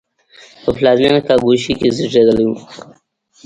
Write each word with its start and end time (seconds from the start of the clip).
په 0.63 0.69
پلازمېنه 0.77 1.19
کاګوشی 1.27 1.73
کې 1.79 1.87
زېږېدلی 1.95 2.45
و. 2.49 2.53